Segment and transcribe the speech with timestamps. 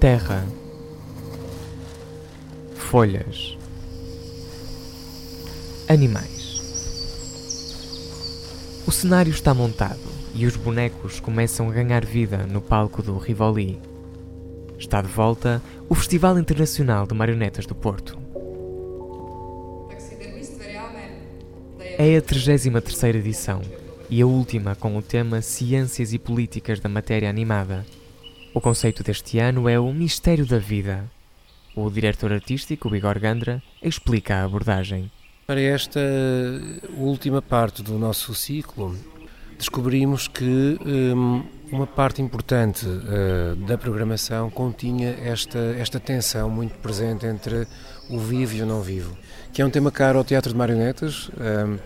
[0.00, 0.46] Terra.
[2.74, 3.58] Folhas.
[5.86, 6.58] Animais.
[8.86, 10.00] O cenário está montado
[10.34, 13.78] e os bonecos começam a ganhar vida no palco do Rivoli.
[14.78, 18.18] Está de volta o Festival Internacional de Marionetas do Porto.
[21.98, 23.60] É a 33 edição
[24.08, 27.84] e a última com o tema Ciências e Políticas da Matéria Animada.
[28.52, 31.04] O conceito deste ano é o Mistério da Vida.
[31.76, 35.08] O diretor artístico, Igor Gandra, explica a abordagem.
[35.46, 36.00] Para esta
[36.96, 38.96] última parte do nosso ciclo,
[39.56, 47.26] descobrimos que um, uma parte importante uh, da programação continha esta, esta tensão muito presente
[47.26, 47.68] entre
[48.08, 49.16] o vivo e o não vivo,
[49.52, 51.30] que é um tema caro ao teatro de marionetas.
[51.38, 51.78] Um,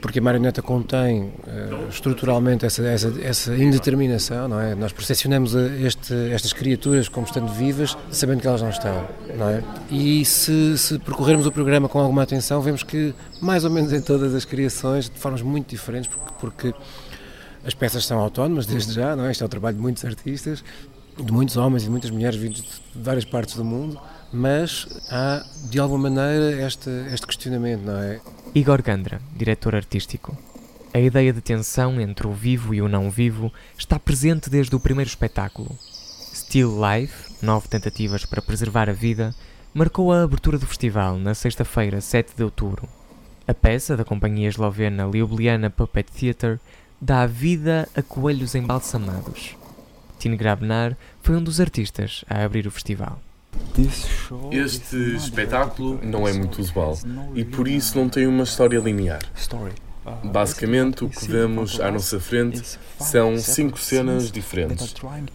[0.00, 4.74] porque a marioneta contém uh, estruturalmente essa, essa, essa, indeterminação, não é?
[4.74, 9.62] Nós percepcionamos este, estas criaturas como estando vivas, sabendo que elas não estão, não é?
[9.90, 14.00] E se, se, percorrermos o programa com alguma atenção, vemos que, mais ou menos em
[14.00, 16.74] todas as criações, de formas muito diferentes, porque, porque
[17.64, 19.30] as peças são autónomas desde já, não é?
[19.30, 20.64] Este é o trabalho de muitos artistas,
[21.18, 24.00] de muitos homens e de muitas mulheres vindos de várias partes do mundo,
[24.32, 28.20] mas há, de alguma maneira, este, este questionamento, não é?
[28.52, 30.36] Igor Gandra, diretor artístico.
[30.92, 34.80] A ideia de tensão entre o vivo e o não vivo está presente desde o
[34.80, 35.78] primeiro espetáculo.
[36.34, 39.32] Still Life, nove tentativas para preservar a vida,
[39.72, 42.88] marcou a abertura do festival na sexta-feira, 7 de outubro.
[43.46, 46.58] A peça da companhia eslovena Ljubljana Puppet Theatre
[47.00, 49.54] dá vida a coelhos embalsamados.
[50.18, 53.20] Tine Grabnar foi um dos artistas a abrir o festival.
[54.50, 56.98] Este espetáculo não é muito usual
[57.34, 59.20] e por isso não tem uma história linear.
[60.24, 62.62] Basicamente, o que vemos à nossa frente
[62.98, 64.94] são cinco cenas diferentes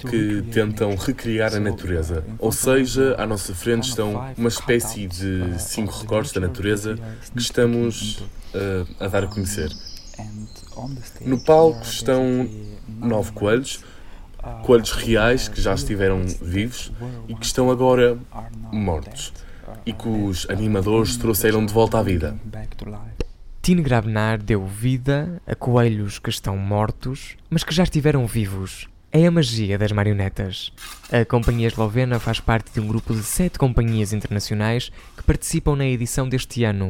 [0.09, 2.25] que tentam recriar a natureza.
[2.39, 6.97] Ou seja, à nossa frente estão uma espécie de cinco recortes da natureza
[7.33, 8.17] que estamos
[8.53, 9.71] uh, a dar a conhecer.
[11.21, 12.49] No palco estão
[12.87, 13.83] nove coelhos
[14.63, 16.91] coelhos reais que já estiveram vivos
[17.27, 18.17] e que estão agora
[18.71, 19.33] mortos
[19.85, 22.35] e que os animadores trouxeram de volta à vida.
[23.61, 28.87] Tine Grabnar deu vida a coelhos que estão mortos, mas que já estiveram vivos.
[29.11, 30.71] É a magia das marionetas.
[31.11, 35.85] A companhia eslovena faz parte de um grupo de sete companhias internacionais que participam na
[35.85, 36.89] edição deste ano.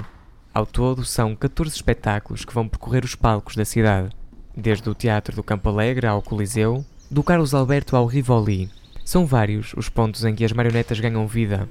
[0.54, 4.10] Ao todo, são 14 espetáculos que vão percorrer os palcos da cidade,
[4.56, 8.70] desde o Teatro do Campo Alegre ao Coliseu, do Carlos Alberto ao Rivoli.
[9.04, 11.70] São vários os pontos em que as marionetas ganham vida.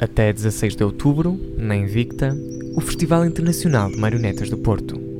[0.00, 2.36] Até 16 de outubro, na Invicta,
[2.74, 5.11] o Festival Internacional de Marionetas do Porto.